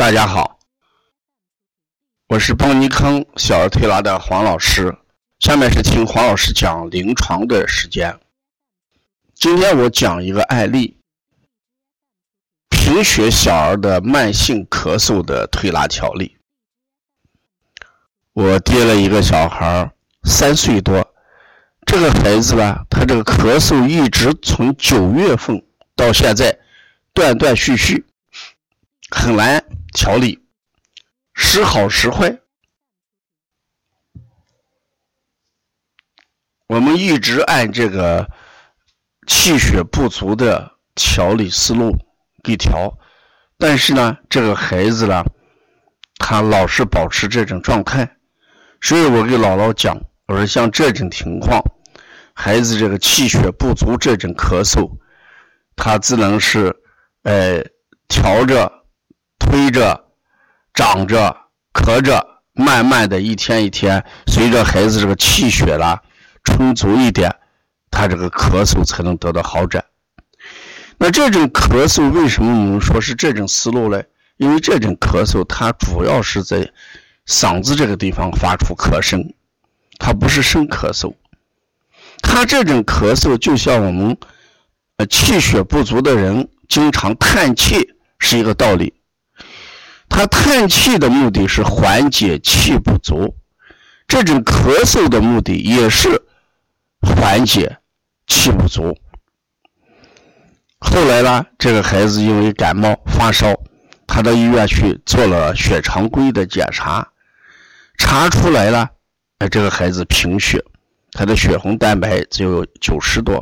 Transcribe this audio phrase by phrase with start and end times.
[0.00, 0.58] 大家好，
[2.26, 4.96] 我是邦尼康小儿推拿的黄老师。
[5.40, 8.18] 下面是听黄老师讲临床的时间。
[9.34, 10.96] 今天我讲一个案例：
[12.70, 16.38] 贫血小儿的慢性咳嗽的推拿调理。
[18.32, 19.92] 我接了一个小孩，
[20.22, 21.06] 三岁多，
[21.84, 25.62] 这个孩子呢，他这个咳嗽一直从九月份
[25.94, 26.58] 到现在
[27.12, 28.06] 断断续续，
[29.10, 29.62] 很难。
[29.92, 30.38] 调理
[31.34, 32.38] 时好时坏，
[36.68, 38.30] 我们一直按这个
[39.26, 41.96] 气血不足的调理思路
[42.42, 42.96] 给调，
[43.58, 45.24] 但是呢，这个孩子呢，
[46.18, 48.16] 他老是保持这种状态，
[48.80, 51.60] 所以我给姥姥讲，我说像这种情况，
[52.32, 54.88] 孩子这个气血不足，这种咳嗽，
[55.74, 56.72] 他只能是
[57.24, 57.64] 呃
[58.06, 58.79] 调着。
[59.40, 60.04] 推着、
[60.72, 61.36] 长着、
[61.72, 66.00] 咳着，慢慢的一天一天，随着孩子这个气血啦
[66.44, 67.34] 充足一点，
[67.90, 69.84] 他这个咳嗽才能得到好转。
[70.98, 74.00] 那这种咳嗽为什么我们说是这种思路呢？
[74.36, 76.70] 因为这种咳嗽它主要是在
[77.26, 79.34] 嗓子这个地方发出咳声，
[79.98, 81.14] 它不是生咳嗽。
[82.22, 84.16] 它这种咳嗽就像我们
[84.96, 88.94] 呃气血不足的人经常叹气是一个道理。
[90.10, 93.34] 他叹气的目的是缓解气不足，
[94.06, 96.20] 这种咳嗽的目的也是
[97.00, 97.78] 缓解
[98.26, 98.98] 气不足。
[100.78, 103.54] 后来呢，这个孩子因为感冒发烧，
[104.06, 107.08] 他到医院去做了血常规的检查，
[107.96, 108.90] 查出来了，
[109.38, 110.62] 哎，这个孩子贫血，
[111.12, 113.36] 他的血红蛋白只有九十多，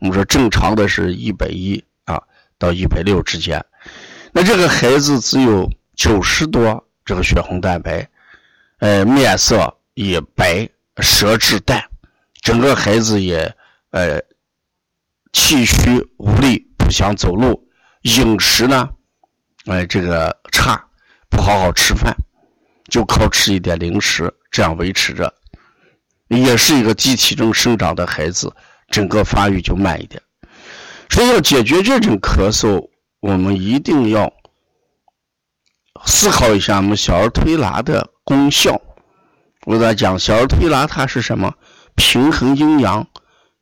[0.00, 2.20] 我们说正常的是一百一啊
[2.58, 3.64] 到一百六之间，
[4.32, 5.70] 那这个孩子只有。
[5.96, 8.06] 九十多，这个血红蛋白，
[8.80, 11.82] 呃，面色也白，舌质淡，
[12.42, 13.56] 整个孩子也
[13.90, 14.20] 呃
[15.32, 17.66] 气虚无力，不想走路，
[18.02, 18.90] 饮食呢，
[19.64, 20.84] 哎，这个差，
[21.30, 22.14] 不好好吃饭，
[22.90, 25.32] 就靠吃一点零食这样维持着，
[26.28, 28.54] 也是一个低体重生长的孩子，
[28.90, 30.22] 整个发育就慢一点，
[31.08, 32.86] 所以要解决这种咳嗽，
[33.20, 34.30] 我们一定要。
[36.06, 38.80] 思考一下我们小儿推拿的功效。
[39.66, 41.52] 我给大家讲，小儿推拿它是什么？
[41.96, 43.06] 平衡阴阳，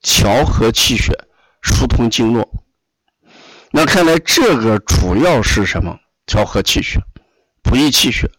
[0.00, 1.12] 调和气血，
[1.60, 2.48] 疏通经络。
[3.72, 5.98] 那看来这个主要是什么？
[6.26, 7.00] 调和气血，
[7.62, 8.30] 补益气血。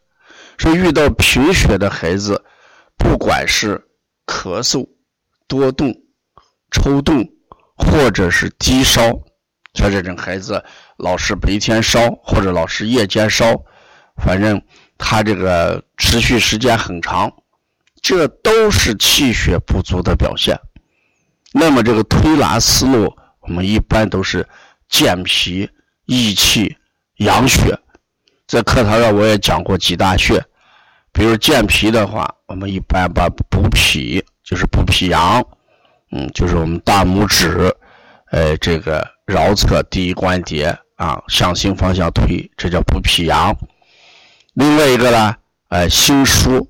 [0.58, 2.44] 说遇到贫血的孩子，
[2.98, 3.86] 不管是
[4.26, 4.88] 咳嗽、
[5.48, 5.94] 多动、
[6.72, 7.28] 抽动，
[7.76, 9.02] 或者是低烧，
[9.74, 10.64] 像这种孩子
[10.98, 13.62] 老是白天烧，或者老是夜间烧。
[14.20, 14.62] 反正
[14.98, 17.32] 他这个持续时间很长，
[18.02, 20.60] 这都是气血不足的表现。
[21.52, 24.48] 那么这个推拿思路，我们一般都是
[24.88, 25.70] 健脾
[26.06, 26.78] 益气
[27.18, 27.78] 养血。
[28.48, 30.44] 在课堂上我也讲过几大穴，
[31.12, 35.44] 比如健脾的话，我们一般把补脾，就是补脾阳，
[36.12, 37.74] 嗯，就是我们大拇指，
[38.32, 43.56] 呃，这个桡侧第一关节啊，向心方向推，这叫补脾阳。
[44.60, 45.36] 另外一个呢，
[45.70, 46.70] 哎，心疏，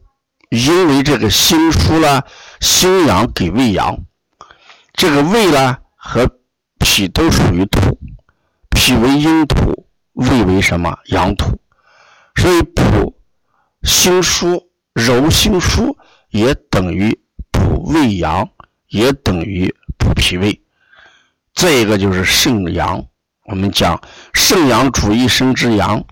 [0.52, 2.22] 因为这个心疏呢，
[2.62, 3.98] 心阳给胃阳，
[4.94, 6.30] 这个胃呢和
[6.78, 8.00] 脾都属于土，
[8.70, 11.60] 脾为阴土，胃为什么阳土？
[12.36, 13.18] 所以补
[13.82, 15.98] 心疏、揉心疏
[16.30, 17.20] 也等于
[17.50, 18.48] 补胃阳，
[18.90, 20.62] 也等于补脾胃。
[21.56, 23.04] 再一个就是肾阳，
[23.46, 24.00] 我们讲
[24.32, 26.06] 肾阳主一生之阳。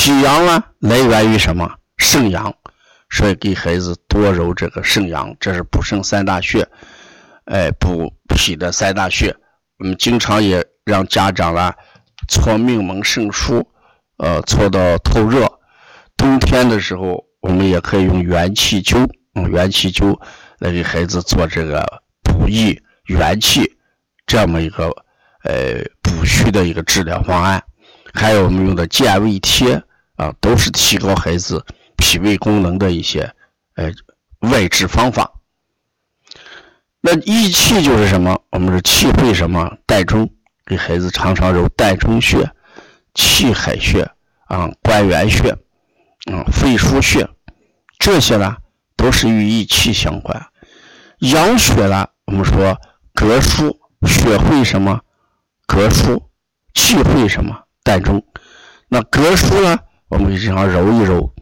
[0.00, 1.68] 脾阳呢，来源于什么？
[1.96, 2.54] 肾阳，
[3.10, 6.64] 所以给孩子多揉这个肾阳，这是补肾三大穴，
[7.46, 9.34] 哎，补脾的三大穴。
[9.78, 11.74] 我们经常也让家长啦
[12.28, 13.66] 搓命门肾腧，
[14.18, 15.50] 呃，搓到透热。
[16.16, 19.04] 冬天的时候，我们也可以用元气灸，
[19.34, 20.16] 用元气灸
[20.60, 21.84] 来给孩子做这个
[22.22, 23.76] 补益元气
[24.28, 24.86] 这么一个
[25.42, 27.60] 呃补虚的一个治疗方案。
[28.14, 29.82] 还有我们用的健胃贴
[30.18, 31.64] 啊，都是提高孩子
[31.96, 33.32] 脾胃功能的一些
[33.76, 33.90] 呃
[34.40, 35.32] 外治方法。
[37.00, 38.36] 那益气就是什么？
[38.50, 39.78] 我们是气会什么？
[39.86, 40.28] 膻中，
[40.66, 42.50] 给孩子常常揉膻中穴、
[43.14, 44.02] 气海穴
[44.46, 45.50] 啊、关元穴
[46.32, 47.28] 啊、肺腧穴，
[48.00, 48.56] 这些呢
[48.96, 50.46] 都是与益气相关。
[51.20, 52.76] 养血呢，我们说
[53.14, 53.76] 膈腧，
[54.06, 55.00] 血会什么？
[55.68, 56.20] 膈腧，
[56.74, 57.64] 气会什么？
[57.84, 58.26] 膻中，
[58.88, 61.32] 那膈腧呢，我们经常揉一揉，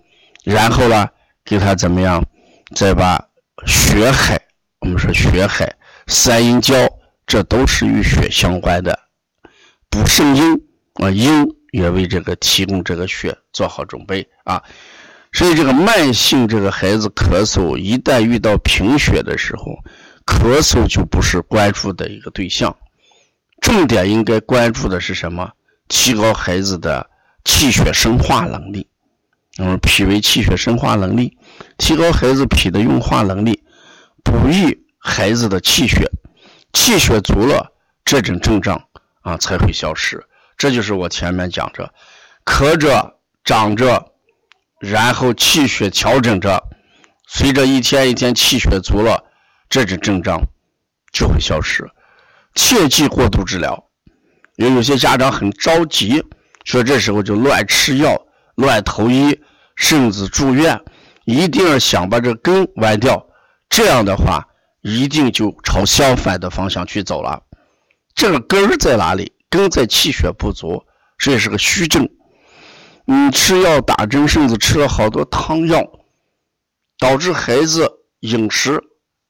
[0.44, 1.08] 然后呢，
[1.44, 2.24] 给他怎么样？
[2.74, 3.24] 再把
[3.64, 4.40] 血海，
[4.80, 5.72] 我们说血海、
[6.08, 6.74] 三阴交，
[7.26, 8.98] 这都是与血相关的。
[9.88, 10.52] 补肾阴
[10.94, 14.62] 啊，阴也为这个提供这个血做好准备啊。
[15.32, 19.78] 所以这个慢性这个孩子咳嗽，一旦遇到贫血的时候，
[20.26, 22.74] 咳嗽就不是关注的一个对象。
[23.60, 25.52] 重点应该关注的是什么？
[25.88, 27.08] 提高孩子的
[27.46, 28.88] 气血生化能力，
[29.58, 31.38] 嗯，脾胃气血生化能力，
[31.78, 33.62] 提高孩子脾的运化能力，
[34.24, 36.10] 补益孩子的气血，
[36.72, 37.72] 气血足了，
[38.04, 38.88] 这种症状
[39.22, 40.22] 啊才会消失。
[40.58, 41.94] 这就是我前面讲着，
[42.44, 44.12] 咳着长着，
[44.80, 46.60] 然后气血调整着，
[47.28, 49.22] 随着一天一天气血足了，
[49.68, 50.42] 这种症状
[51.12, 51.88] 就会消失。
[52.56, 53.88] 切忌过度治疗，
[54.56, 56.24] 因为有些家长很着急，
[56.66, 58.26] 说这时候就乱吃药、
[58.56, 59.40] 乱投医，
[59.76, 60.78] 甚至住院，
[61.24, 63.24] 一定要想把这根剜掉。
[63.70, 64.44] 这样的话，
[64.82, 67.40] 一定就朝相反的方向去走了。
[68.16, 69.32] 这个根在哪里？
[69.48, 70.84] 根在气血不足，
[71.16, 72.08] 这也是个虚症。
[73.04, 75.84] 你吃药打针，甚至吃了好多汤药，
[76.98, 77.88] 导致孩子
[78.20, 78.82] 饮食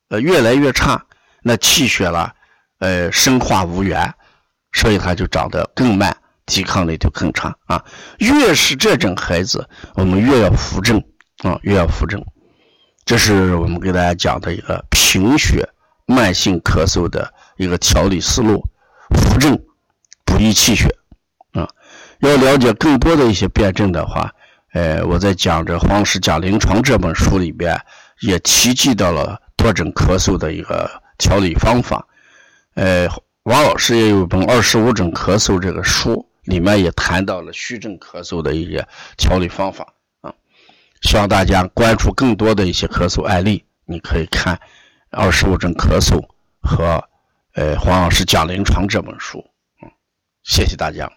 [0.08, 1.04] 呃越来越差，
[1.42, 2.34] 那气血了。
[2.78, 4.14] 呃，生化无源，
[4.72, 6.16] 所以他就长得更慢，
[6.46, 7.84] 抵抗力就更差啊。
[8.18, 10.98] 越是这种孩子，我们越要扶正
[11.42, 12.24] 啊，越要扶正。
[13.04, 15.68] 这是我们给大家讲的一个贫血
[16.06, 18.64] 慢性咳嗽的一个调理思路，
[19.10, 19.56] 扶正
[20.24, 20.88] 补益气血
[21.52, 21.68] 啊。
[22.20, 24.32] 要了解更多的一些辩证的话，
[24.72, 27.78] 呃，我在讲这《黄氏讲临床》这本书里边
[28.20, 32.04] 也提及到了多种咳嗽的一个调理方法。
[32.74, 33.06] 呃，
[33.44, 40.32] 王老师也有一本《二十五种咳嗽》这个书，里面也谈到了虚症咳嗽的一些调理方法啊。
[41.02, 44.56] 希望大家关注更多的一些咳嗽案例，你可以看
[45.10, 46.20] 《二十五症咳嗽》
[46.62, 47.02] 和
[47.54, 49.38] 呃黄老师讲临床这本书。
[49.82, 49.90] 嗯，
[50.42, 51.10] 谢谢大家。